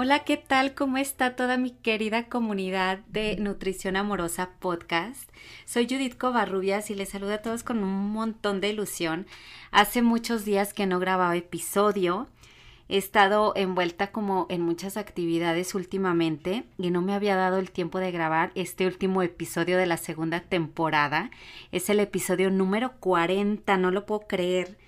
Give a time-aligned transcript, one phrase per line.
[0.00, 0.76] Hola, ¿qué tal?
[0.76, 5.28] ¿Cómo está toda mi querida comunidad de Nutrición Amorosa Podcast?
[5.64, 9.26] Soy Judith Covarrubias y les saludo a todos con un montón de ilusión.
[9.72, 12.28] Hace muchos días que no grababa episodio.
[12.88, 17.98] He estado envuelta como en muchas actividades últimamente y no me había dado el tiempo
[17.98, 21.32] de grabar este último episodio de la segunda temporada.
[21.72, 24.78] Es el episodio número 40, no lo puedo creer.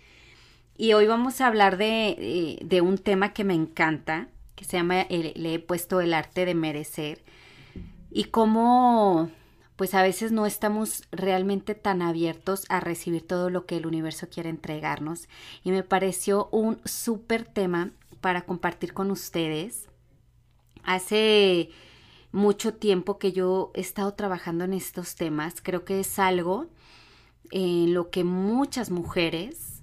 [0.77, 4.29] Y hoy vamos a hablar de, eh, de un tema que me encanta
[4.61, 7.25] que se llama, le he puesto el arte de merecer,
[8.11, 9.31] y cómo
[9.77, 14.29] pues a veces no estamos realmente tan abiertos a recibir todo lo que el universo
[14.29, 15.27] quiere entregarnos.
[15.65, 19.89] Y me pareció un súper tema para compartir con ustedes.
[20.83, 21.71] Hace
[22.31, 25.63] mucho tiempo que yo he estado trabajando en estos temas.
[25.63, 26.67] Creo que es algo
[27.51, 29.83] en lo que muchas mujeres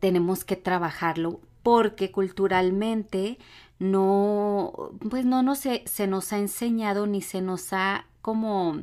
[0.00, 3.36] tenemos que trabajarlo porque culturalmente
[3.78, 8.82] no, pues no, no se, se nos ha enseñado ni se nos ha como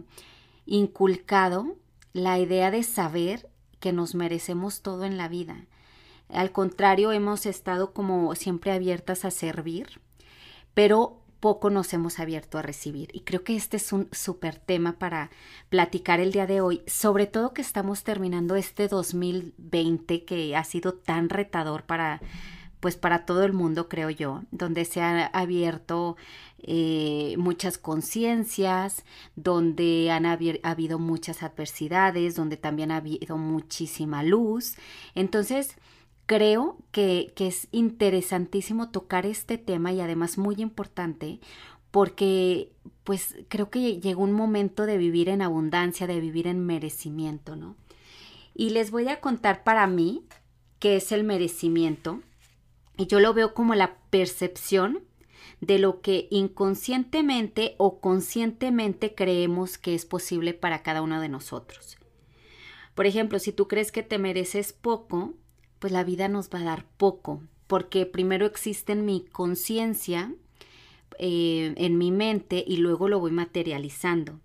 [0.66, 1.76] inculcado
[2.14, 5.66] la idea de saber que nos merecemos todo en la vida.
[6.30, 10.02] Al contrario, hemos estado como siempre abiertas a servir,
[10.74, 13.09] pero poco nos hemos abierto a recibir.
[13.14, 15.30] Y creo que este es un súper tema para
[15.70, 20.94] platicar el día de hoy, sobre todo que estamos terminando este 2020 que ha sido
[20.96, 22.22] tan retador para
[22.86, 26.17] pues para todo el mundo, creo yo, donde se han abierto
[26.59, 29.03] eh, muchas conciencias,
[29.36, 34.75] donde han habido muchas adversidades, donde también ha habido muchísima luz.
[35.16, 35.78] Entonces,
[36.28, 41.40] creo que, que es interesantísimo tocar este tema y además muy importante
[41.90, 42.72] porque
[43.03, 47.78] pues creo que llegó un momento de vivir en abundancia, de vivir en merecimiento, ¿no?
[48.53, 50.22] Y les voy a contar para mí
[50.78, 52.22] qué es el merecimiento
[52.97, 55.03] y yo lo veo como la percepción
[55.61, 61.97] de lo que inconscientemente o conscientemente creemos que es posible para cada uno de nosotros.
[62.94, 65.33] Por ejemplo, si tú crees que te mereces poco,
[65.79, 70.33] pues la vida nos va a dar poco, porque primero existe en mi conciencia,
[71.19, 74.39] eh, en mi mente, y luego lo voy materializando.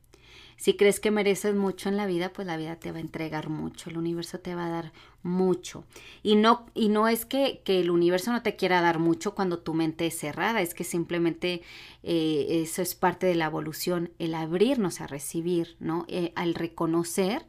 [0.56, 3.48] Si crees que mereces mucho en la vida, pues la vida te va a entregar
[3.48, 4.92] mucho, el universo te va a dar
[5.22, 5.84] mucho.
[6.22, 9.58] Y no, y no es que, que el universo no te quiera dar mucho cuando
[9.58, 11.62] tu mente es cerrada, es que simplemente
[12.02, 16.04] eh, eso es parte de la evolución, el abrirnos a recibir, ¿no?
[16.08, 17.44] Eh, al reconocer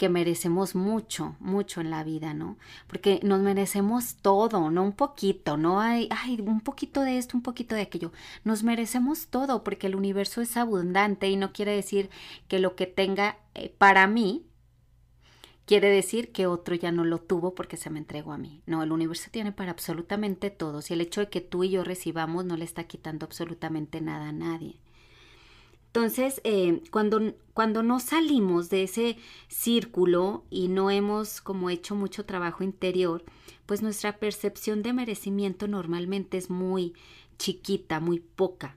[0.00, 2.56] que merecemos mucho, mucho en la vida, ¿no?
[2.86, 7.42] Porque nos merecemos todo, no un poquito, no hay, ay, un poquito de esto, un
[7.42, 8.10] poquito de aquello.
[8.42, 12.08] Nos merecemos todo porque el universo es abundante y no quiere decir
[12.48, 14.46] que lo que tenga eh, para mí
[15.70, 18.60] quiere decir que otro ya no lo tuvo porque se me entregó a mí.
[18.66, 21.84] No, el universo tiene para absolutamente todos y el hecho de que tú y yo
[21.84, 24.80] recibamos no le está quitando absolutamente nada a nadie.
[25.86, 29.16] Entonces, eh, cuando, cuando no salimos de ese
[29.46, 33.22] círculo y no hemos como hecho mucho trabajo interior,
[33.66, 36.94] pues nuestra percepción de merecimiento normalmente es muy
[37.38, 38.76] chiquita, muy poca.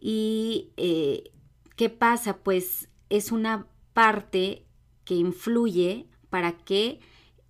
[0.00, 1.32] ¿Y eh,
[1.74, 2.36] qué pasa?
[2.36, 4.66] Pues es una parte
[5.14, 7.00] influye para que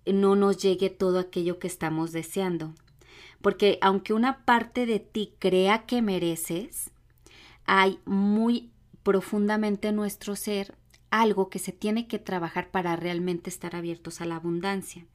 [0.05, 2.73] no nos llegue todo aquello que estamos deseando.
[3.41, 6.91] Porque aunque una parte de ti crea que mereces,
[7.65, 8.71] hay muy
[9.03, 10.77] profundamente en nuestro ser
[11.11, 15.05] algo que se tiene que trabajar para realmente estar abiertos a la abundancia.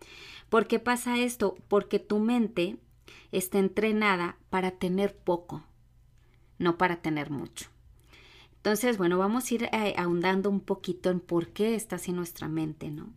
[0.48, 1.56] ¿Por qué pasa esto?
[1.68, 2.76] Porque tu mente
[3.32, 5.64] está entrenada para tener poco,
[6.58, 7.68] no para tener mucho.
[8.58, 12.48] Entonces, bueno, vamos a ir eh, ahondando un poquito en por qué está así nuestra
[12.48, 13.08] mente, ¿no?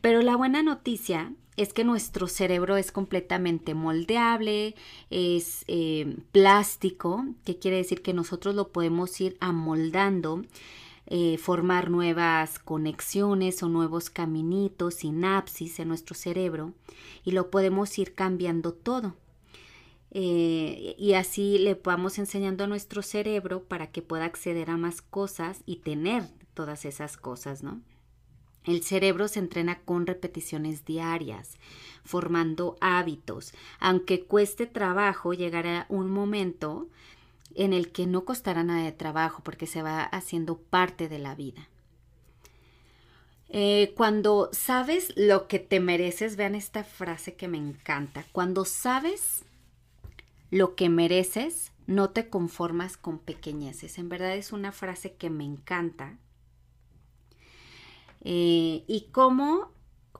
[0.00, 4.74] Pero la buena noticia es que nuestro cerebro es completamente moldeable,
[5.10, 10.42] es eh, plástico, que quiere decir que nosotros lo podemos ir amoldando,
[11.06, 16.72] eh, formar nuevas conexiones o nuevos caminitos, sinapsis en nuestro cerebro
[17.24, 19.16] y lo podemos ir cambiando todo.
[20.12, 25.02] Eh, y así le vamos enseñando a nuestro cerebro para que pueda acceder a más
[25.02, 26.24] cosas y tener
[26.54, 27.80] todas esas cosas, ¿no?
[28.64, 31.56] El cerebro se entrena con repeticiones diarias,
[32.04, 36.88] formando hábitos, aunque cueste trabajo, llegará un momento
[37.54, 41.34] en el que no costará nada de trabajo porque se va haciendo parte de la
[41.34, 41.68] vida.
[43.48, 48.24] Eh, cuando sabes lo que te mereces, vean esta frase que me encanta.
[48.30, 49.44] Cuando sabes
[50.50, 53.98] lo que mereces, no te conformas con pequeñeces.
[53.98, 56.18] En verdad es una frase que me encanta.
[58.22, 59.72] Eh, y cómo,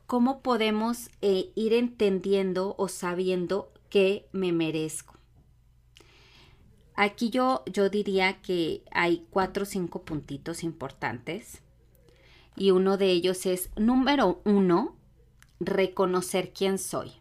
[0.07, 5.15] cómo podemos eh, ir entendiendo o sabiendo que me merezco.
[6.95, 11.63] Aquí yo, yo diría que hay cuatro o cinco puntitos importantes.
[12.57, 14.97] Y uno de ellos es, número uno,
[15.61, 17.20] reconocer quién soy.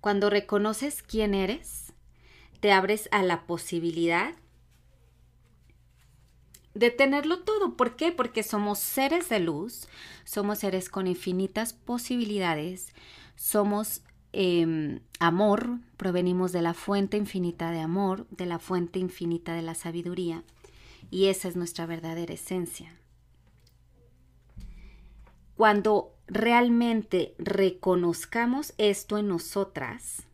[0.00, 1.92] Cuando reconoces quién eres,
[2.60, 4.34] te abres a la posibilidad
[6.76, 7.76] de tenerlo todo.
[7.76, 8.12] ¿Por qué?
[8.12, 9.88] Porque somos seres de luz,
[10.24, 12.92] somos seres con infinitas posibilidades,
[13.34, 14.02] somos
[14.32, 19.74] em, amor, provenimos de la fuente infinita de amor, de la fuente infinita de la
[19.74, 20.44] sabiduría,
[21.10, 22.94] y esa es nuestra verdadera esencia.
[25.56, 30.24] Cuando realmente reconozcamos esto en nosotras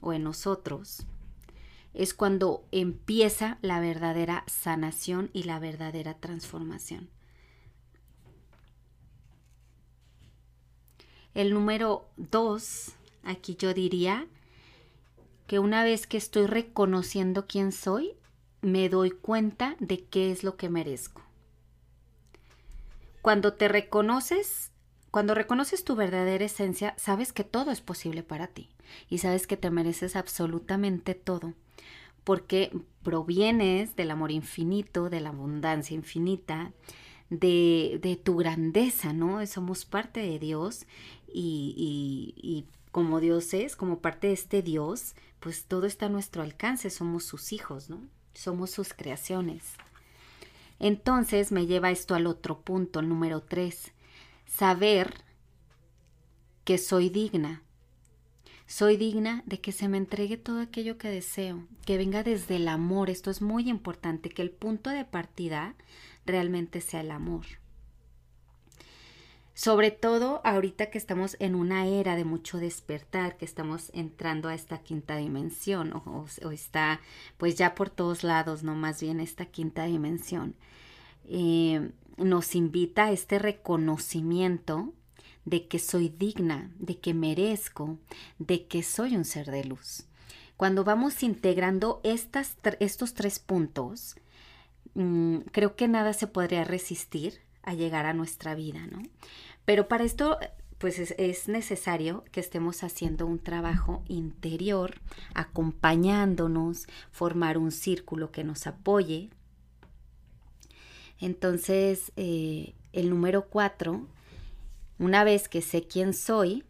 [0.00, 1.06] o en nosotros,
[1.94, 7.08] es cuando empieza la verdadera sanación y la verdadera transformación.
[11.34, 14.26] El número dos, aquí yo diría
[15.46, 18.14] que una vez que estoy reconociendo quién soy,
[18.60, 21.22] me doy cuenta de qué es lo que merezco.
[23.22, 24.72] Cuando te reconoces,
[25.10, 28.68] cuando reconoces tu verdadera esencia, sabes que todo es posible para ti
[29.08, 31.54] y sabes que te mereces absolutamente todo
[32.28, 36.72] porque provienes del amor infinito, de la abundancia infinita,
[37.30, 39.46] de, tu grandeza, ¿no?
[39.46, 40.84] Somos parte de Dios
[41.26, 46.42] y, y, como Dios es, como parte de este Dios, pues todo está a nuestro
[46.42, 48.02] alcance, somos sus hijos, ¿no?
[48.34, 49.62] Somos sus creaciones.
[50.80, 53.92] Entonces me lleva esto al otro punto, número tres,
[54.48, 55.14] saber
[56.64, 57.62] que soy digna,
[58.66, 62.68] soy digna de que se me entregue todo aquello que deseo, que venga desde el
[62.68, 63.08] amor.
[63.08, 65.74] Esto es muy importante, que el punto de partida
[66.26, 67.46] realmente sea el amor.
[69.54, 74.54] Sobre todo ahorita que estamos en una era de mucho despertar, que estamos entrando a
[74.54, 77.00] esta quinta dimensión, o, está
[77.38, 80.54] pues ya por todos lados, no más bien esta quinta dimensión,
[81.24, 84.92] eh, nos invita a este reconocimiento
[85.44, 87.98] de que soy digna, de que merezco,
[88.38, 90.04] de que soy un ser de luz.
[90.58, 94.16] Cuando vamos integrando estos tres puntos,
[94.94, 99.02] mm, creo que nada se podría resistir a llegar a nuestra vida, ¿no?
[99.64, 100.38] Pero para esto,
[100.78, 105.00] pues es, es necesario que estemos haciendo un trabajo interior,
[105.34, 109.30] acompañándonos, formar un círculo que nos apoye.
[111.20, 114.06] Entonces, eh, el número cuatro
[114.98, 116.64] una vez que sé quién soy,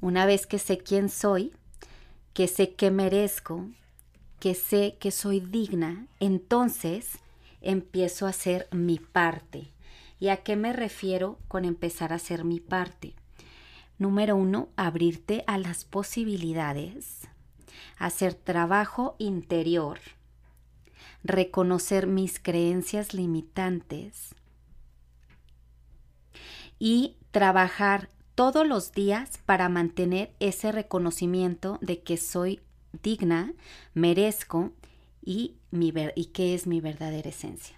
[0.00, 1.52] una vez que sé quién soy,
[2.32, 3.68] que sé que merezco,
[4.38, 7.18] que sé que soy digna, entonces
[7.60, 9.72] empiezo a hacer mi parte.
[10.20, 13.14] ¿Y a qué me refiero con empezar a hacer mi parte?
[13.98, 17.22] Número uno, abrirte a las posibilidades,
[17.98, 19.98] hacer trabajo interior
[21.22, 24.34] reconocer mis creencias limitantes
[26.78, 32.60] y trabajar todos los días para mantener ese reconocimiento de que soy
[33.02, 33.52] digna,
[33.92, 34.72] merezco
[35.22, 37.76] y, mi y qué es mi verdadera esencia.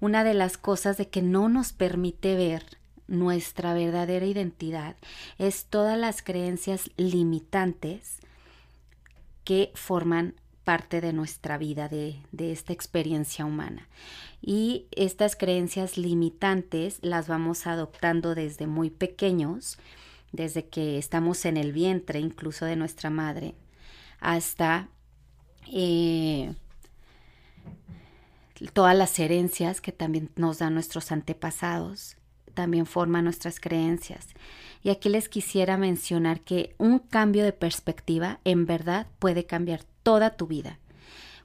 [0.00, 2.64] Una de las cosas de que no nos permite ver
[3.06, 4.96] nuestra verdadera identidad
[5.38, 8.18] es todas las creencias limitantes
[9.44, 10.34] que forman
[10.64, 13.88] parte de nuestra vida, de, esta experiencia humana.
[14.40, 19.78] Y estas creencias limitantes las vamos adoptando desde muy pequeños,
[20.32, 23.54] desde que estamos en el vientre incluso de nuestra madre,
[24.20, 24.88] hasta
[25.70, 26.54] eh,
[28.72, 32.16] todas las herencias que también nos dan nuestros antepasados,
[32.54, 34.28] también forman nuestras creencias.
[34.82, 40.36] Y aquí les quisiera mencionar que un cambio de perspectiva en verdad puede cambiar toda
[40.36, 40.78] tu vida.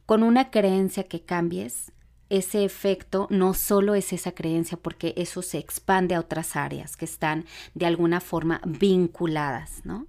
[0.05, 1.91] Con una creencia que cambies,
[2.29, 7.05] ese efecto no solo es esa creencia, porque eso se expande a otras áreas que
[7.05, 10.05] están de alguna forma vinculadas, ¿no?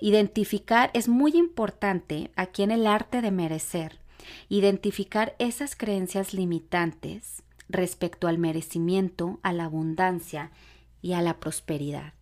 [0.00, 4.00] Identificar es muy importante aquí en el arte de merecer,
[4.48, 10.50] identificar esas creencias limitantes respecto al merecimiento, a la abundancia
[11.02, 12.14] y a la prosperidad.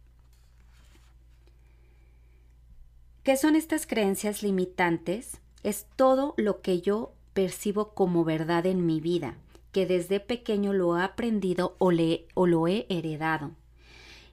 [3.22, 5.42] ¿Qué son estas creencias limitantes?
[5.62, 9.36] es todo lo que yo percibo como verdad en mi vida,
[9.72, 13.52] que desde pequeño lo he aprendido o, le, lo he heredado.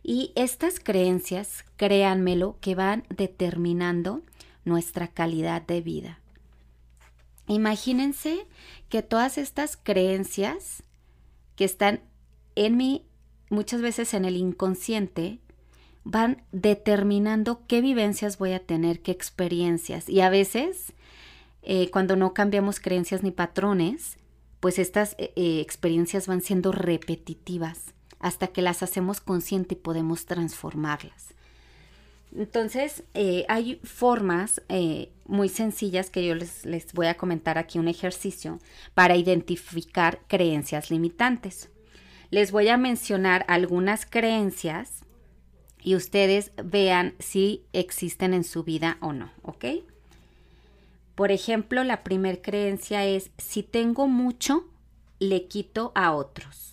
[0.03, 4.21] Y estas creencias, créanmelo, que van determinando
[4.65, 6.19] nuestra calidad de vida.
[7.47, 8.47] Imagínense
[8.89, 10.83] que todas estas creencias
[11.59, 11.99] que están
[12.55, 13.05] en mí,
[13.49, 15.41] muchas veces en el inconsciente,
[16.05, 20.07] van determinando qué vivencias voy a tener, qué experiencias.
[20.07, 20.93] Y a veces,
[21.61, 24.15] eh, cuando no cambiamos creencias ni patrones,
[24.61, 30.27] pues estas eh, eh, experiencias van siendo repetitivas hasta que las hacemos consciente y podemos
[30.27, 31.33] transformarlas.
[32.35, 33.03] Entonces,
[33.47, 34.61] hay formas
[35.25, 38.59] muy sencillas que yo les, les voy a comentar aquí un ejercicio
[38.93, 41.69] para identificar creencias limitantes.
[42.31, 45.03] Les voy a mencionar algunas creencias
[45.81, 49.65] y ustedes vean si existen en su vida o no, ¿ok?
[51.15, 54.65] Por ejemplo, la primer creencia es, si tengo mucho,
[55.19, 56.69] le quito a otros.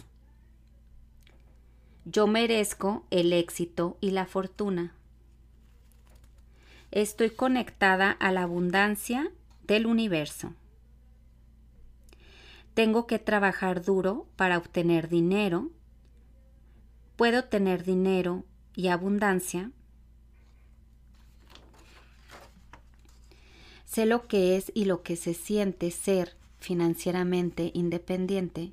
[2.05, 4.93] Yo merezco el éxito y la fortuna.
[6.91, 9.33] Estoy conectada a la abundancia
[9.65, 10.55] del universo.
[12.75, 15.71] Tengo que trabajar duro para obtener dinero.
[17.17, 19.73] Puedo tener dinero y abundancia,
[23.87, 28.73] sé lo que es y lo que se siente ser financieramente independiente.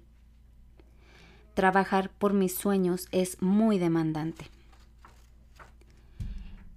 [1.53, 4.52] Trabajar por mis sueños es muy demandante.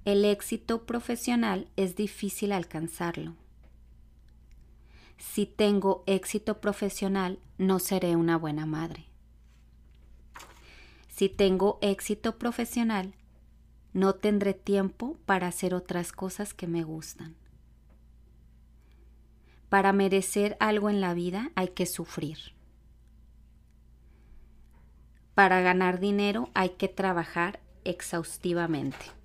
[0.07, 3.35] El éxito profesional es difícil alcanzarlo.
[5.19, 9.07] Si tengo éxito profesional, no seré una buena madre.
[11.09, 13.15] Si tengo éxito profesional,
[13.95, 17.35] no tendré tiempo para hacer otras cosas que me gustan.
[19.69, 22.39] Para merecer algo en la vida hay que sufrir.
[25.35, 29.17] Para ganar dinero hay que trabajar exhaustivamente.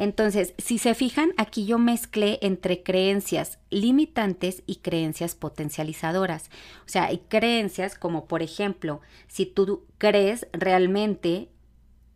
[0.00, 6.48] Entonces, si se fijan, aquí yo mezclé entre creencias limitantes y creencias potencializadoras.
[6.86, 11.50] O sea, hay creencias como, por ejemplo, si tú crees realmente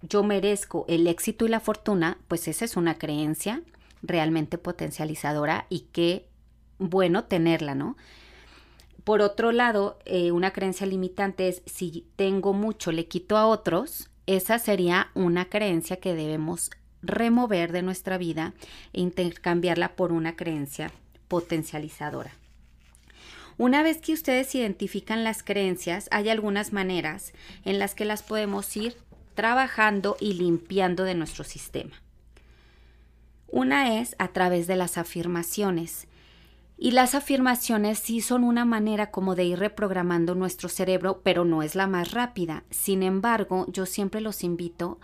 [0.00, 3.60] yo merezco el éxito y la fortuna, pues esa es una creencia
[4.00, 6.26] realmente potencializadora y qué
[6.78, 7.98] bueno tenerla, ¿no?
[9.04, 14.08] Por otro lado, eh, una creencia limitante es si tengo mucho, le quito a otros,
[14.24, 16.70] esa sería una creencia que debemos
[17.06, 18.54] remover de nuestra vida
[18.92, 20.90] e intercambiarla por una creencia
[21.28, 22.32] potencializadora.
[23.56, 27.32] Una vez que ustedes identifican las creencias, hay algunas maneras
[27.64, 28.96] en las que las podemos ir
[29.34, 32.02] trabajando y limpiando de nuestro sistema.
[33.46, 36.08] Una es a través de las afirmaciones.
[36.76, 41.62] Y las afirmaciones sí son una manera como de ir reprogramando nuestro cerebro, pero no
[41.62, 42.64] es la más rápida.
[42.70, 44.98] Sin embargo, yo siempre los invito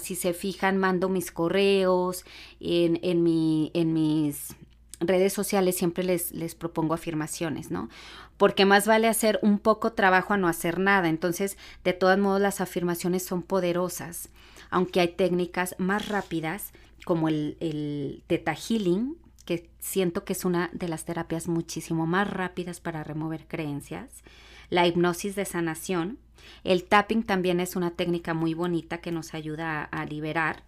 [0.00, 2.24] si se fijan, mando mis correos,
[2.60, 4.54] en, en, en mis
[5.00, 7.88] redes sociales siempre les, les propongo afirmaciones, ¿no?
[8.36, 11.08] Porque más vale hacer un poco trabajo a no hacer nada.
[11.08, 14.28] Entonces, de todos modos, las afirmaciones son poderosas,
[14.70, 16.72] aunque hay técnicas más rápidas
[17.04, 22.30] como el, el Theta Healing, que siento que es una de las terapias muchísimo más
[22.30, 24.22] rápidas para remover creencias,
[24.70, 26.18] la hipnosis de sanación,
[26.64, 30.62] el tapping también es una técnica muy bonita que nos ayuda a, liberar.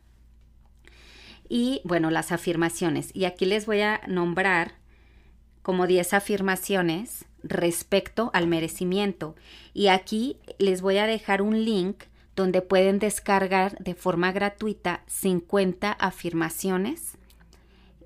[1.49, 3.11] Y bueno, las afirmaciones.
[3.15, 4.73] Y aquí les voy a nombrar
[5.63, 9.35] como 10 afirmaciones respecto al merecimiento.
[9.75, 12.05] Y aquí les voy a dejar un link
[12.35, 17.19] donde pueden descargar de forma gratuita 50 afirmaciones.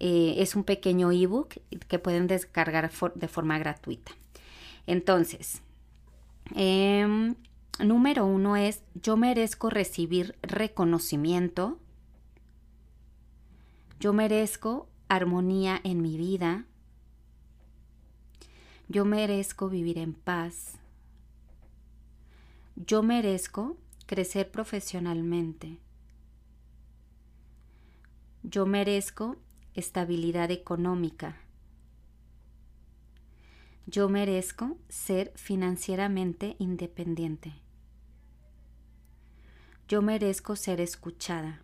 [0.01, 1.55] Eh, es un pequeño ebook
[1.89, 4.13] que pueden descargar de forma gratuita.
[4.87, 5.63] Entonces,
[6.55, 7.35] eh,
[7.85, 11.79] número uno es, yo merezco recibir reconocimiento,
[14.01, 16.65] yo merezco armonía en mi vida,
[18.89, 20.79] yo merezco vivir en paz,
[22.77, 23.77] yo merezco
[24.07, 25.79] crecer profesionalmente,
[28.43, 29.37] yo merezco
[29.75, 31.37] estabilidad económica.
[33.89, 37.53] Yo merezco ser financieramente independiente.
[39.87, 41.63] Yo merezco ser escuchada.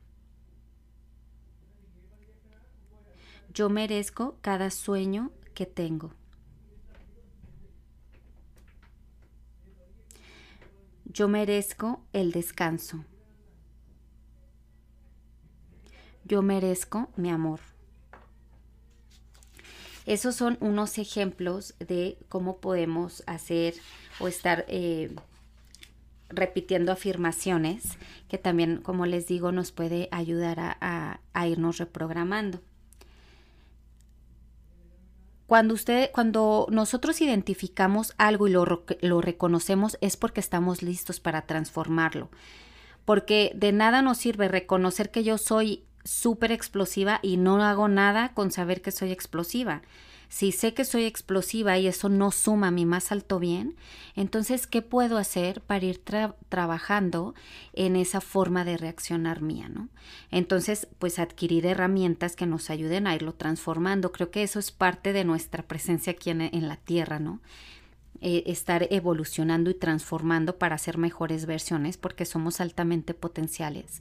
[3.52, 6.14] Yo merezco cada sueño que tengo.
[11.04, 13.04] Yo merezco el descanso.
[16.24, 17.71] Yo merezco mi amor.
[20.06, 23.74] Esos son unos ejemplos de cómo podemos hacer
[24.18, 25.14] o estar eh,
[26.28, 32.60] repitiendo afirmaciones que también, como les digo, nos puede ayudar a, irnos reprogramando.
[35.46, 41.42] Cuando, usted, cuando nosotros identificamos algo y lo, lo, reconocemos es porque estamos listos para
[41.42, 42.30] transformarlo.
[43.04, 48.32] Porque de nada nos sirve reconocer que yo soy súper explosiva y no hago nada
[48.34, 49.82] con saber que soy explosiva.
[50.32, 53.76] Si sé que soy explosiva y eso no suma mi más alto bien,
[54.16, 56.02] entonces, ¿qué puedo hacer para ir
[56.48, 57.34] trabajando
[57.74, 59.90] en esa forma de reaccionar mía, ¿no?
[60.30, 64.10] Entonces, pues adquirir herramientas que nos ayuden a irlo transformando.
[64.10, 67.40] Creo que eso es parte de nuestra presencia aquí en, la Tierra, ¿no?
[68.24, 74.00] Eh, estar evolucionando y transformando para ser mejores versiones porque somos altamente potenciales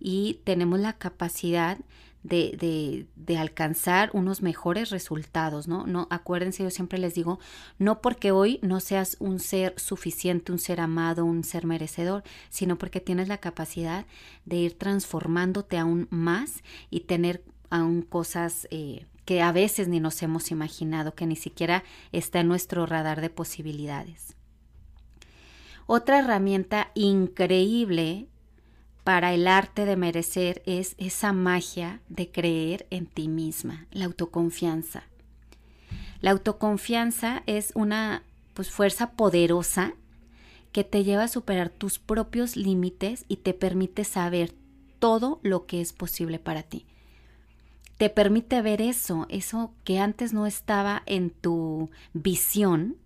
[0.00, 1.78] y tenemos la capacidad
[2.24, 5.86] de, de, de, alcanzar unos mejores resultados, ¿no?
[5.86, 7.38] No, acuérdense, yo siempre les digo,
[7.78, 12.76] no porque hoy no seas un ser suficiente, un ser amado, un ser merecedor, sino
[12.76, 14.04] porque tienes la capacidad
[14.46, 20.20] de ir transformándote aún más y tener aún cosas eh, que a veces ni nos
[20.24, 24.34] hemos imaginado, que ni siquiera está en nuestro radar de posibilidades.
[25.86, 28.26] Otra herramienta increíble
[29.04, 35.04] para el arte de merecer es esa magia de creer en ti misma, la autoconfianza.
[36.20, 39.94] La autoconfianza es una pues, fuerza poderosa
[40.72, 44.52] que te lleva a superar tus propios límites y te permite saber
[44.98, 46.84] todo lo que es posible para ti.
[48.00, 52.96] Te permite ver eso, eso que antes no estaba en tu visión,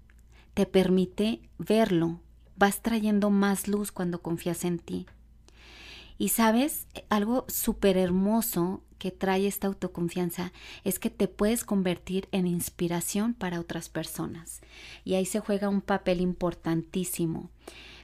[0.55, 2.21] te permite verlo.
[2.55, 5.07] Vas trayendo más luz cuando confías en ti.
[6.17, 10.53] Y sabes, algo súper hermoso que trae esta autoconfianza
[10.85, 14.61] es que te puedes convertir en inspiración para otras personas.
[15.05, 17.51] Y ahí se juega un papel importantísimo.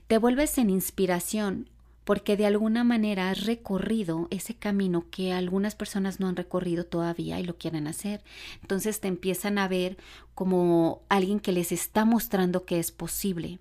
[0.09, 1.69] Te vuelves en inspiración
[2.05, 7.39] porque de alguna manera has recorrido ese camino que algunas personas no han recorrido todavía
[7.41, 8.23] y lo quieren hacer.
[8.63, 9.97] Entonces te empiezan a ver
[10.35, 13.59] como alguien que les está mostrando que es posible.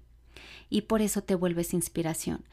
[0.70, 2.44] Y por eso te vuelves inspiración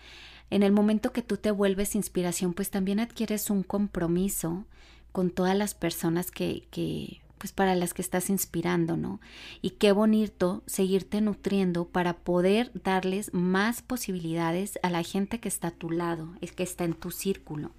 [0.50, 4.64] en el momento que tú te vuelves inspiración, pues también adquieres un compromiso
[5.12, 9.20] con todas las personas que, que pues para las que estás inspirando, ¿no?
[9.62, 15.68] Y qué bonito seguirte nutriendo para poder darles más posibilidades a la gente que está
[15.68, 17.72] a tu lado, es que está en tu círculo.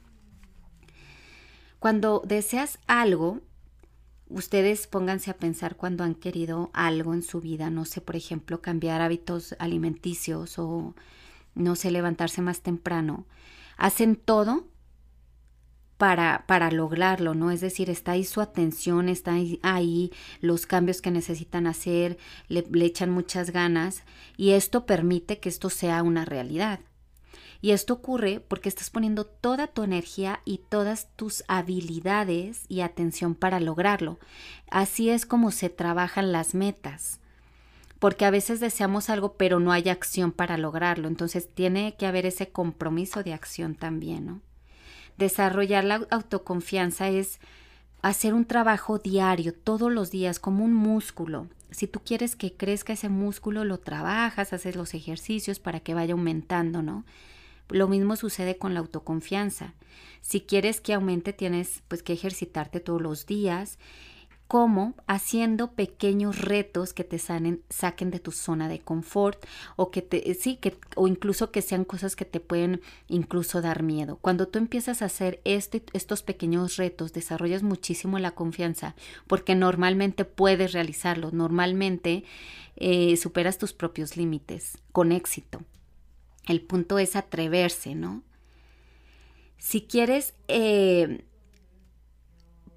[1.80, 3.42] Cuando deseas algo,
[4.30, 8.62] ustedes pónganse a pensar cuando han querido algo en su vida, no sé, por ejemplo,
[8.62, 10.96] cambiar hábitos alimenticios o
[11.56, 13.26] no sé, levantarse más temprano,
[13.78, 14.68] hacen todo
[15.98, 17.52] para, para lograrlo, ¿no?
[17.52, 19.34] Es decir, está ahí su atención, está
[19.64, 24.04] ahí, los cambios que necesitan hacer, le, le echan muchas ganas
[24.38, 26.80] y esto permite que esto sea una realidad.
[27.60, 33.34] Y esto ocurre porque estás poniendo toda tu energía y todas tus habilidades y atención
[33.34, 34.20] para lograrlo.
[34.70, 37.20] Así es como se trabajan las metas
[38.00, 42.28] porque a veces deseamos algo pero no hay acción para lograrlo, entonces tiene que haber
[42.28, 44.42] ese compromiso de acción también, ¿no?
[45.18, 47.40] Desarrollar la autoconfianza es
[48.02, 51.48] hacer un trabajo diario, todos los días, como un músculo.
[51.72, 56.14] Si tú quieres que crezca ese músculo, lo trabajas, haces los ejercicios para que vaya
[56.14, 57.04] aumentando, ¿no?
[57.70, 59.74] Lo mismo sucede con la autoconfianza.
[60.22, 63.78] Si quieres que aumente, tienes pues que ejercitarte todos los días
[64.48, 70.34] como haciendo pequeños retos que te saquen de tu zona de confort o que te
[70.36, 74.18] sí que o incluso que sean cosas que te pueden incluso dar miedo.
[74.22, 78.96] Cuando tú empiezas a hacer este, estos pequeños retos, desarrollas muchísimo la confianza
[79.28, 82.24] porque normalmente puedes realizarlo, normalmente
[82.78, 85.62] eh, superas tus propios límites con éxito.
[86.48, 88.24] El punto es atreverse, ¿no?
[89.58, 91.26] Si quieres eh,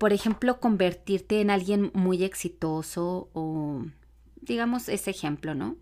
[0.01, 3.85] por ejemplo, convertirte en alguien muy exitoso o,
[4.41, 5.77] digamos, ese ejemplo, ¿no?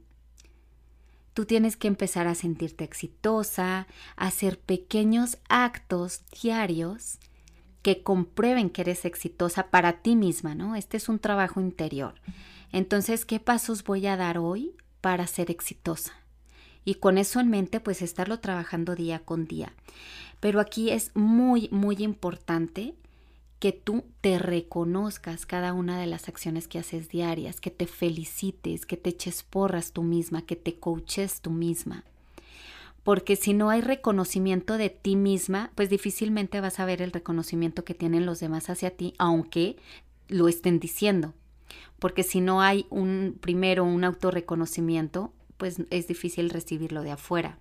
[1.35, 7.21] Tú tienes que empezar a sentirte exitosa, a hacer pequeños actos diarios
[7.83, 10.75] que comprueben que eres exitosa para ti misma, ¿no?
[10.75, 12.15] Este es un trabajo interior.
[12.73, 16.13] Entonces, ¿qué pasos voy a dar hoy para ser exitosa?
[16.85, 19.75] Y con eso en mente, pues estarlo trabajando día con día.
[20.41, 22.97] Pero aquí es muy, muy importante
[23.59, 28.87] que tú te reconozcas cada una de las acciones que haces diarias, que te felicites,
[28.87, 32.05] que te eches porras tú misma, que te coaches tú misma.
[33.03, 37.85] Porque si no hay reconocimiento de ti misma, pues difícilmente vas a ver el reconocimiento
[37.85, 39.77] que tienen los demás hacia ti, aunque
[40.29, 41.35] lo estén diciendo.
[41.99, 47.59] porque si no hay un primero un autorreconocimiento, pues es difícil recibirlo de afuera.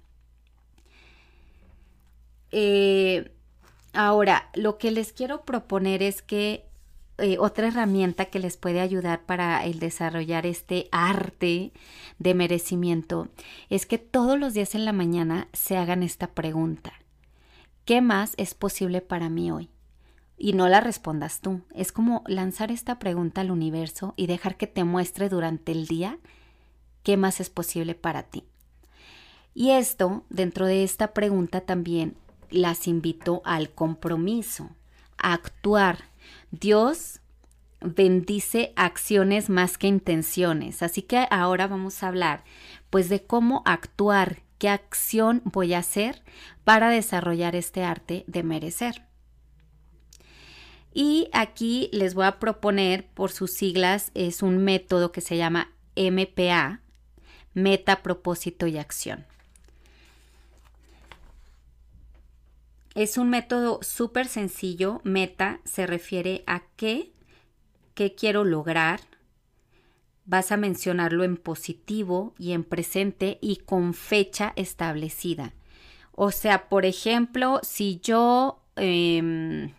[2.52, 3.32] Eh,
[3.98, 6.66] ahora, lo que les quiero proponer es que
[7.18, 11.74] eh, otra herramienta que les puede ayudar para el desarrollar este arte
[12.20, 13.28] de merecimiento
[13.70, 16.94] es que todos los días en la mañana se hagan esta pregunta.
[17.86, 19.72] ¿Qué más es posible para mí hoy?
[20.38, 21.62] Y no la respondas tú.
[21.74, 26.20] Es como lanzar esta pregunta al universo y dejar que te muestre durante el día
[27.02, 28.44] qué más es posible para ti.
[29.56, 32.16] Y esto, dentro de esta pregunta también
[32.50, 34.70] las invito al compromiso,
[35.18, 36.06] a actuar.
[36.52, 37.22] Dios
[37.82, 40.82] bendice acciones más que intenciones.
[40.84, 42.44] Así que ahora vamos a hablar
[42.90, 46.24] pues de cómo actuar, qué acción voy a hacer
[46.64, 49.04] para desarrollar este arte de merecer.
[50.94, 55.72] Y aquí les voy a proponer, por sus siglas, es un método que se llama
[55.96, 56.82] MPA,
[57.54, 59.26] meta, propósito y acción.
[62.98, 65.02] Es un método súper sencillo.
[65.04, 67.12] Meta se refiere a qué,
[67.94, 69.02] qué quiero lograr.
[70.26, 75.54] Vas a mencionarlo en positivo y en presente y con fecha establecida.
[76.12, 78.64] O sea, por ejemplo, si yo...
[78.76, 79.74] Em,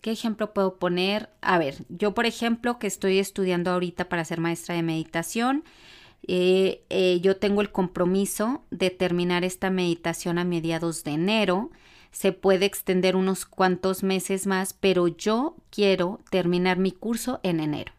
[0.00, 1.28] ¿Qué ejemplo puedo poner?
[1.42, 5.64] A ver, yo por ejemplo que estoy estudiando ahorita para ser maestra de meditación,
[6.26, 11.70] eh, eh, yo tengo el compromiso de terminar esta meditación a mediados de enero.
[12.10, 17.92] Se puede extender unos cuantos meses más, pero yo quiero terminar mi curso en enero.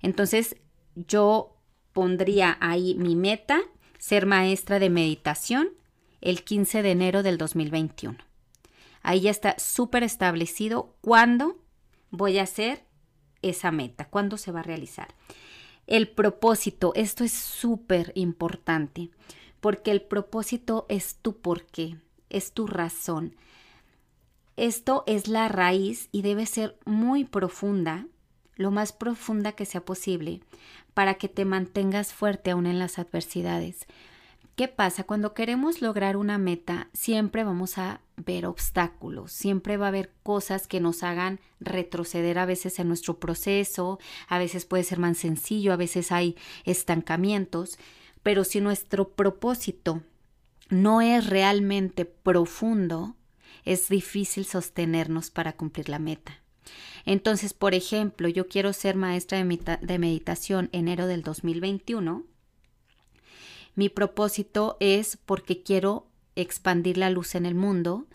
[0.00, 0.56] Entonces,
[0.94, 1.56] yo
[1.92, 3.60] pondría ahí mi meta,
[3.98, 5.68] ser maestra de meditación
[6.20, 8.16] el 15 de enero del 2021.
[9.02, 11.58] Ahí ya está súper establecido cuándo
[12.10, 12.84] voy a hacer
[13.42, 15.08] esa meta, cuándo se va a realizar.
[15.92, 19.10] El propósito, esto es súper importante,
[19.60, 21.98] porque el propósito es tu porqué,
[22.30, 23.36] es tu razón.
[24.56, 28.06] Esto es la raíz y debe ser muy profunda,
[28.56, 30.40] lo más profunda que sea posible,
[30.94, 33.86] para que te mantengas fuerte aún en las adversidades.
[34.56, 35.04] ¿Qué pasa?
[35.04, 40.66] Cuando queremos lograr una meta, siempre vamos a ver obstáculos, siempre va a haber cosas
[40.66, 45.72] que nos hagan retroceder a veces en nuestro proceso, a veces puede ser más sencillo,
[45.72, 47.78] a veces hay estancamientos,
[48.22, 50.02] pero si nuestro propósito
[50.68, 53.16] no es realmente profundo,
[53.64, 56.42] es difícil sostenernos para cumplir la meta.
[57.04, 62.24] Entonces, por ejemplo, yo quiero ser maestra de, meditación enero del 2021
[63.74, 66.06] mi propósito es porque quiero
[66.36, 68.06] expandir la luz en el mundo,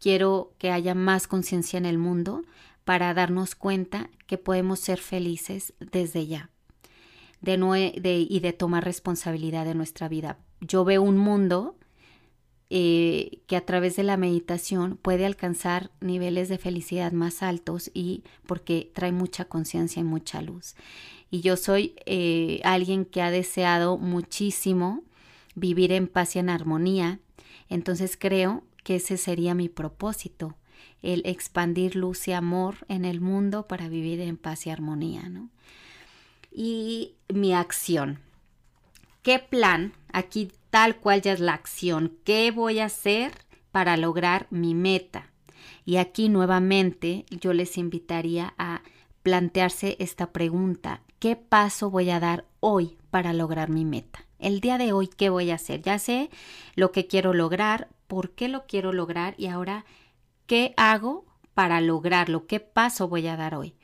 [0.00, 2.42] quiero que haya más conciencia en el mundo
[2.84, 6.50] para darnos cuenta que podemos ser felices desde ya
[7.40, 10.38] de, y de tomar responsabilidad de nuestra vida.
[10.60, 11.76] Yo veo un mundo
[12.70, 18.22] eh, que a través de la meditación puede alcanzar niveles de felicidad más altos y
[18.46, 20.74] porque trae mucha conciencia y mucha luz
[21.32, 25.02] y yo soy eh, alguien que ha deseado muchísimo
[25.54, 27.20] vivir en paz y en armonía.
[27.70, 30.56] Entonces creo que ese sería mi propósito,
[31.00, 35.48] el expandir luz y amor en el mundo para vivir en paz y armonía, ¿no?
[36.52, 38.18] Y mi acción.
[39.22, 39.94] ¿Qué plan?
[40.12, 42.12] Aquí tal cual ya es la acción.
[42.24, 43.32] ¿Qué voy a hacer
[43.70, 45.30] para lograr mi meta?
[45.86, 48.82] Y aquí nuevamente yo les invitaría a
[49.22, 51.02] plantearse esta pregunta.
[51.18, 54.26] ¿Qué paso voy a dar hoy para lograr mi meta?
[54.38, 55.82] El día de hoy, ¿qué voy a hacer?
[55.82, 56.30] Ya sé
[56.74, 59.84] lo que quiero lograr, por qué lo quiero lograr y ahora,
[60.46, 62.46] ¿qué hago para lograrlo?
[62.46, 63.74] ¿Qué paso voy a dar hoy?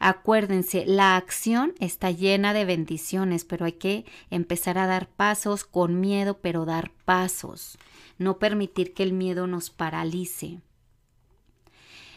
[0.00, 6.00] Acuérdense, la acción está llena de bendiciones, pero hay que empezar a dar pasos con
[6.00, 7.78] miedo, pero dar pasos.
[8.16, 10.60] No permitir que el miedo nos paralice.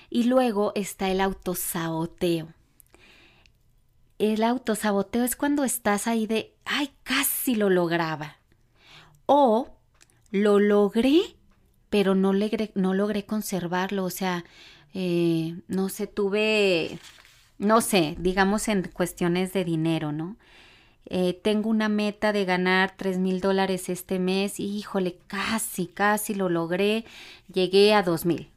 [0.10, 2.50] Y luego está el autosaboteo
[4.22, 8.38] el autosaboteo es cuando estás ahí de, ay, casi lo lograba.
[9.26, 9.70] O
[10.30, 11.22] lo logré,
[11.90, 14.04] pero no, logré, conservarlo.
[14.04, 14.46] O sea,
[14.94, 17.00] eh, no sé, tuve,
[17.58, 20.38] no sé, digamos en cuestiones de dinero, ¿no?
[21.06, 26.36] Eh, tengo una meta de ganar 3 mil dólares este mes y híjole, casi, casi
[26.36, 27.06] lo logré,
[27.52, 28.51] llegué a 2 mil.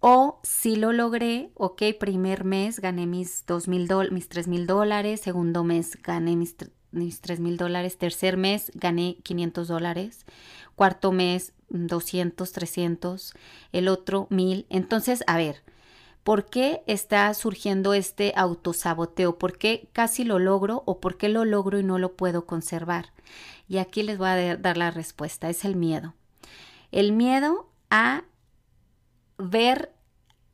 [0.00, 5.20] O si lo logré, ok, primer mes gané mis, dos mil mis 3 mil dólares,
[5.20, 6.54] segundo mes gané mis,
[6.92, 10.24] mis 3 mil dólares, tercer mes gané 500 dólares,
[10.76, 13.34] cuarto mes 200, 300,
[13.72, 14.66] el otro 1000.
[14.70, 15.62] Entonces, a ver,
[16.22, 19.36] ¿por qué está surgiendo este autosaboteo?
[19.36, 23.12] ¿Por qué casi lo logro o por qué lo logro y no lo puedo conservar?
[23.68, 26.14] Y aquí les voy a dar la respuesta, es el miedo.
[26.92, 28.22] El miedo a
[29.38, 29.92] ver,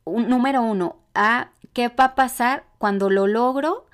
[0.05, 3.87] un, número uno, a qué va a pasar cuando lo logro,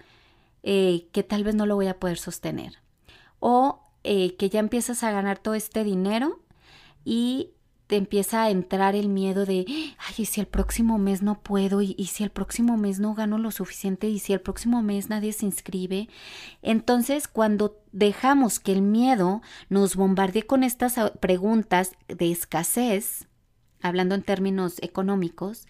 [0.62, 2.78] eh, que tal vez no lo voy a poder sostener.
[3.38, 6.40] O eh, que ya empiezas a ganar todo este dinero
[7.04, 7.50] y
[7.90, 11.82] te empieza a entrar el miedo de, ay, ¿y si el próximo mes no puedo?
[11.82, 14.08] ¿Y, si el próximo mes no gano lo suficiente?
[14.08, 16.08] ¿Y si el próximo mes nadie se inscribe?
[16.62, 23.26] Entonces, cuando dejamos que el miedo nos bombardee con estas preguntas de escasez,
[23.82, 25.66] hablando en términos económicos,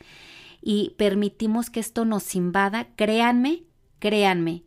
[0.63, 3.65] y permitimos que esto nos invada, créanme,
[3.99, 4.65] créanme,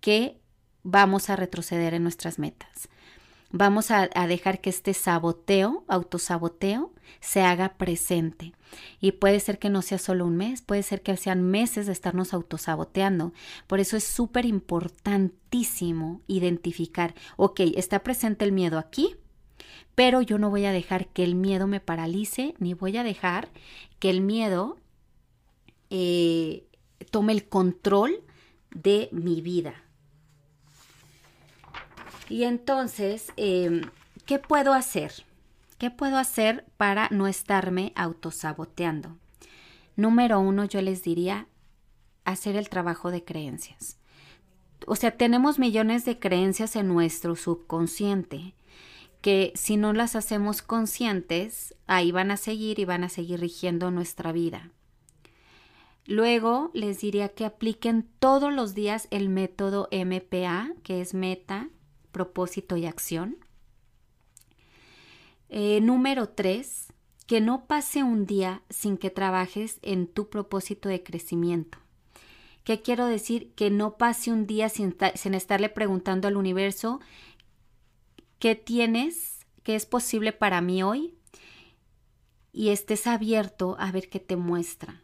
[0.00, 0.40] que
[0.82, 2.88] vamos a retroceder en nuestras metas.
[3.54, 8.54] Vamos a, dejar que este saboteo, autosaboteo, se haga presente.
[8.98, 11.92] Y puede ser que no sea solo un mes, puede ser que sean meses de
[11.92, 13.34] estarnos autosaboteando.
[13.66, 19.16] Por eso es súper importantísimo identificar, ok, está presente el miedo aquí,
[19.94, 23.48] pero yo no voy a dejar que el miedo me paralice, ni voy a dejar
[23.98, 24.78] que el miedo
[25.90, 26.64] eh,
[27.10, 28.22] tome el control
[28.70, 29.74] de mi vida.
[32.28, 33.82] Y entonces, em,
[34.24, 35.12] ¿qué puedo hacer?
[35.76, 39.18] ¿Qué puedo hacer para no estarme autosaboteando?
[39.96, 41.46] Número uno, yo les diría
[42.24, 43.98] hacer el trabajo de creencias.
[44.86, 48.54] O sea, tenemos millones de creencias en nuestro subconsciente
[49.22, 53.90] que si no las hacemos conscientes, ahí van a seguir y van a seguir rigiendo
[53.90, 54.70] nuestra vida.
[56.04, 61.68] Luego les diría que apliquen todos los días el método MPA, que es meta,
[62.10, 63.36] propósito y acción.
[65.48, 66.92] Eh, número tres,
[67.28, 71.78] que no pase un día sin que trabajes en tu propósito de crecimiento.
[72.64, 73.52] ¿Qué quiero decir?
[73.54, 77.00] Que no pase un día sin, sin estarle preguntando al universo
[78.42, 81.14] qué tienes, qué es posible para mí hoy
[82.52, 85.00] y estés abierto a ver qué te muestra.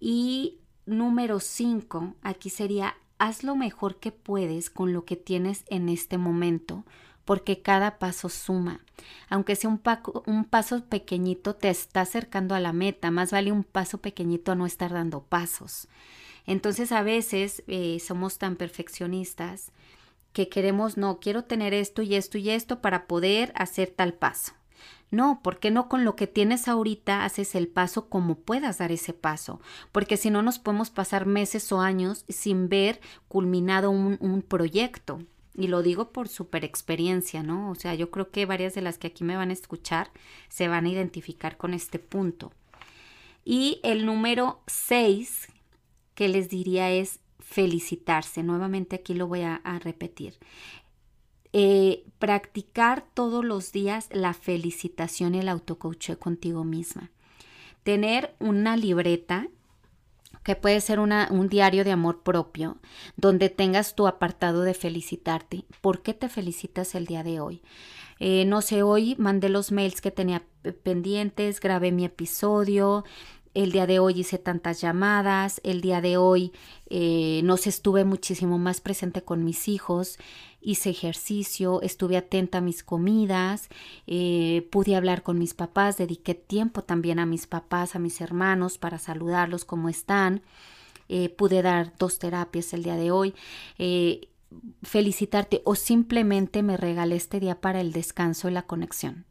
[0.00, 5.90] Y número cinco, aquí sería haz lo mejor que puedes con lo que tienes en
[5.90, 6.86] este momento,
[7.26, 8.80] porque cada paso suma.
[9.28, 9.82] Aunque sea un,
[10.24, 13.10] un, paso pequeñito, te está acercando a la meta.
[13.10, 15.86] Más vale un paso pequeñito a no estar dando pasos.
[16.46, 19.70] Entonces a veces eh, somos tan perfeccionistas
[20.32, 24.52] que queremos, no, quiero tener esto y esto y esto para poder hacer tal paso.
[25.10, 28.92] No, ¿por qué no con lo que tienes ahorita haces el paso como puedas dar
[28.92, 29.60] ese paso?
[29.92, 35.18] Porque si no nos podemos pasar meses o años sin ver culminado un, un proyecto.
[35.54, 37.70] Y lo digo por super experiencia, ¿no?
[37.70, 40.10] O sea, yo creo que varias de las que aquí me van a escuchar
[40.48, 42.52] se van a identificar con este punto.
[43.44, 45.48] Y el número seis
[46.14, 48.42] que les diría es felicitarse.
[48.42, 50.38] Nuevamente aquí lo voy a, repetir.
[51.52, 57.10] Eh, practicar todos los días la felicitación y el autocoacheo contigo misma.
[57.82, 59.48] Tener una libreta
[60.44, 62.78] que puede ser un diario de amor propio,
[63.16, 65.64] donde tengas tu apartado de felicitarte.
[65.80, 67.62] ¿Por qué te felicitas el día de hoy?
[68.18, 70.42] Eh, no sé, hoy mandé los mails que tenía
[70.82, 73.04] pendientes, grabé mi episodio,
[73.54, 76.52] el día de hoy hice tantas llamadas, el día de hoy
[76.94, 80.18] eh, no sé, estuve muchísimo más presente con mis hijos,
[80.60, 83.70] hice ejercicio, estuve atenta a mis comidas,
[84.06, 88.76] eh, pude hablar con mis papás, dediqué tiempo también a mis papás, a mis hermanos
[88.76, 90.42] para saludarlos cómo están,
[91.08, 93.34] eh, pude dar dos terapias el día de hoy.
[94.82, 99.24] felicitarte o simplemente me regalé este día para el descanso y la conexión.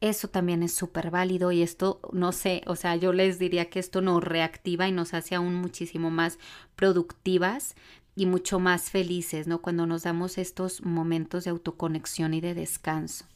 [0.00, 3.78] Eso también es súper válido y esto, no sé, o sea, yo les diría que
[3.78, 6.38] esto nos reactiva y nos hace aún muchísimo más
[6.74, 7.74] productivas
[8.14, 9.60] y mucho más felices, ¿no?
[9.60, 13.26] Cuando nos damos estos momentos de autoconexión y de descanso.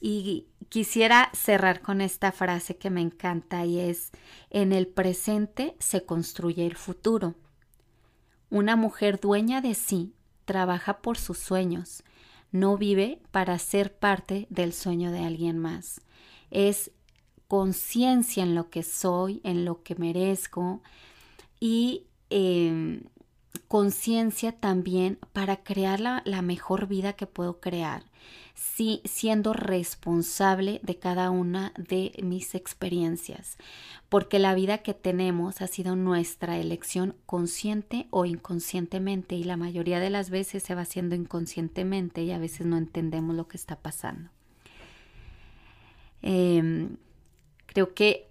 [0.00, 4.12] Y quisiera cerrar con esta frase que me encanta y es,
[4.50, 7.34] en el presente se construye el futuro.
[8.48, 10.14] Una mujer dueña de sí
[10.44, 12.04] trabaja por sus sueños,
[12.50, 16.00] no vive para ser parte del sueño de alguien más.
[16.50, 16.90] Es
[17.46, 20.82] conciencia en lo que soy, en lo que merezco
[21.60, 23.02] y em,
[23.68, 28.04] conciencia también para crear la, mejor vida que puedo crear,
[28.54, 33.58] sí, siendo responsable de cada una de mis experiencias,
[34.08, 40.00] porque la vida que tenemos ha sido nuestra elección consciente o inconscientemente y la mayoría
[40.00, 43.76] de las veces se va haciendo inconscientemente y a veces no entendemos lo que está
[43.76, 44.30] pasando.
[46.22, 46.96] Em,
[47.66, 48.30] creo que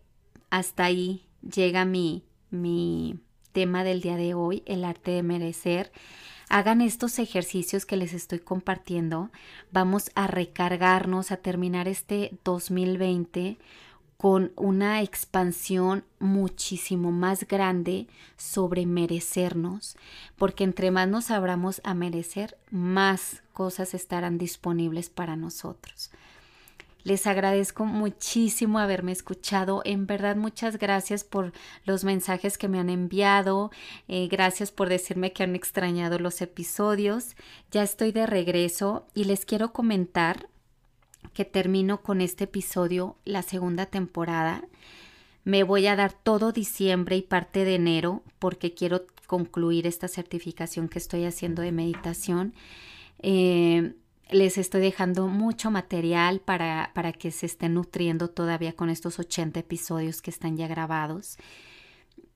[0.49, 3.19] hasta ahí llega mi, mi
[3.57, 5.91] tema del día de hoy, el arte de merecer.
[6.47, 9.31] Hagan estos ejercicios que les estoy compartiendo.
[9.71, 13.57] Vamos a recargarnos, a terminar este 2020
[14.15, 19.97] con una expansión muchísimo más grande sobre merecernos,
[20.35, 26.11] porque entre más nos abramos a merecer, más cosas estarán disponibles para nosotros.
[27.07, 29.81] Les agradezco muchísimo haberme escuchado.
[29.85, 31.53] En verdad, muchas gracias por
[31.85, 33.71] los mensajes que me han enviado.
[34.09, 37.37] Eh, gracias por decirme que han extrañado los episodios.
[37.71, 40.49] Ya estoy de regreso y les quiero comentar
[41.33, 44.65] que termino con este episodio la segunda temporada.
[45.45, 50.89] Me voy a dar todo diciembre y parte de enero porque quiero concluir esta certificación
[50.89, 52.53] que estoy haciendo de meditación.
[53.19, 53.93] Eh,
[54.29, 59.59] les estoy dejando mucho material para, para que se estén nutriendo todavía con estos 80
[59.59, 61.37] episodios que están ya grabados.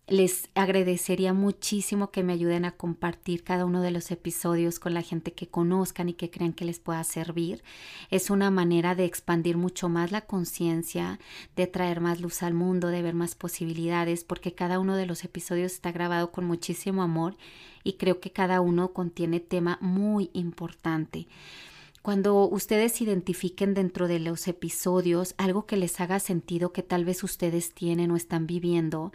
[0.07, 5.03] Les agradecería muchísimo que me ayuden a compartir cada uno de los episodios con la
[5.03, 7.63] gente que conozcan y que crean que les pueda servir.
[8.09, 11.19] Es una manera de expandir mucho más la conciencia,
[11.55, 15.23] de traer más luz al mundo, de ver más posibilidades, porque cada uno de los
[15.23, 17.37] episodios está grabado con muchísimo amor
[17.83, 21.27] y creo que cada uno contiene tema muy importante.
[22.01, 27.23] Cuando ustedes identifiquen dentro de los episodios algo que les haga sentido que tal vez
[27.23, 29.11] ustedes tienen o están viviendo,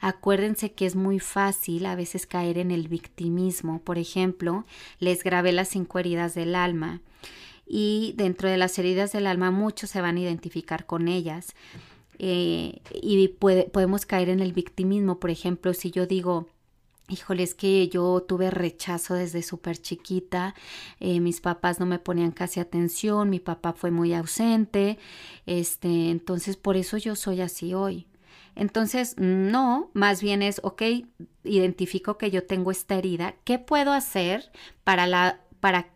[0.00, 3.80] acuérdense que es muy fácil a veces caer en el victimismo.
[3.80, 4.66] Por ejemplo,
[4.98, 7.00] les grabé las cinco heridas del alma
[7.66, 11.54] y dentro de las heridas del alma muchos se van a identificar con ellas.
[12.18, 15.18] Eh, y podemos caer en el victimismo.
[15.20, 16.48] Por ejemplo, si yo digo,
[17.08, 20.54] Híjole, es que yo tuve rechazo desde súper chiquita,
[20.98, 24.98] eh, mis papás no me ponían casi atención, mi papá fue muy ausente,
[25.46, 28.08] este, entonces por eso yo soy así hoy.
[28.56, 30.82] Entonces, no, más bien es, ok,
[31.44, 34.50] identifico que yo tengo esta herida, ¿qué puedo hacer
[34.82, 35.90] para, la, para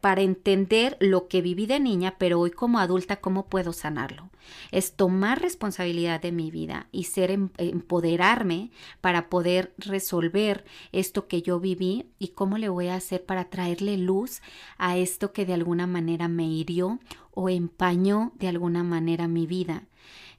[0.00, 4.30] para entender lo que viví de niña, pero hoy como adulta, ¿cómo puedo sanarlo?
[4.70, 11.42] Es tomar responsabilidad de mi vida y ser em, empoderarme para poder resolver esto que
[11.42, 14.40] yo viví y cómo le voy a hacer para traerle luz
[14.78, 16.98] a esto que de alguna manera me hirió
[17.32, 19.84] o empañó de alguna manera mi vida.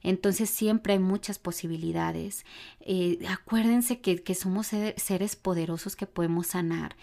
[0.02, 2.44] Entonces siempre hay muchas posibilidades.
[2.80, 6.96] Eh, acuérdense que, que somos seres poderosos que podemos sanar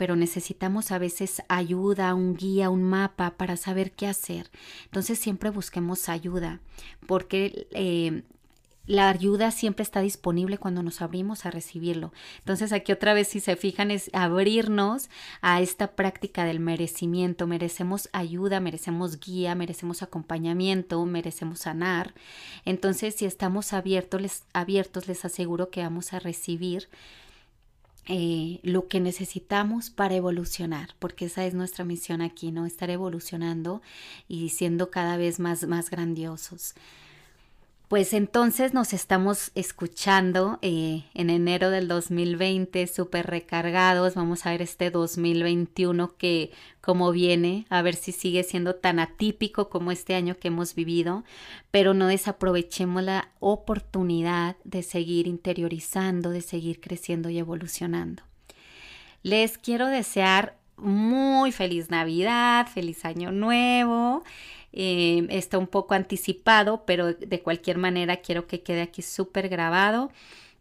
[0.00, 4.50] pero necesitamos a veces ayuda, un guía, un mapa para saber qué hacer.
[4.86, 6.60] Entonces siempre busquemos ayuda,
[7.06, 8.22] porque eh,
[8.86, 12.14] la ayuda siempre está disponible cuando nos abrimos a recibirlo.
[12.38, 15.10] Entonces aquí otra vez, si se fijan, es abrirnos
[15.42, 17.46] a esta práctica del merecimiento.
[17.46, 22.14] Merecemos ayuda, merecemos guía, merecemos acompañamiento, merecemos sanar.
[22.64, 26.88] Entonces, si estamos abiertos, abiertos, les aseguro que vamos a recibir
[28.06, 32.66] eh, lo que necesitamos para evolucionar, porque esa es nuestra misión aquí, ¿no?
[32.66, 33.82] Estar evolucionando
[34.28, 36.74] y siendo cada vez más, más grandiosos.
[37.90, 44.14] Pues entonces nos estamos escuchando eh, en enero del 2020, súper recargados.
[44.14, 49.68] Vamos a ver este 2021 que como viene, a ver si sigue siendo tan atípico
[49.70, 51.24] como este año que hemos vivido,
[51.72, 58.22] pero no desaprovechemos la oportunidad de seguir interiorizando, de seguir creciendo y evolucionando.
[59.24, 64.22] Les quiero desear muy feliz Navidad, feliz año nuevo.
[64.72, 70.10] Eh, está un poco anticipado, pero de cualquier manera quiero que quede aquí súper grabado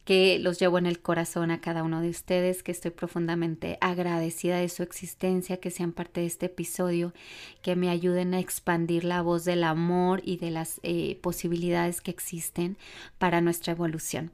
[0.09, 4.57] que los llevo en el corazón a cada uno de ustedes, que estoy profundamente agradecida
[4.57, 7.13] de su existencia, que sean parte de este episodio,
[7.61, 12.09] que me ayuden a expandir la voz del amor y de las eh, posibilidades que
[12.09, 12.75] existen
[13.19, 14.31] para nuestra evolución.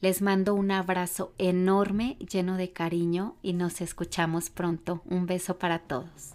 [0.00, 5.00] Les mando un abrazo enorme, lleno de cariño y nos escuchamos pronto.
[5.06, 6.34] Un beso para todos.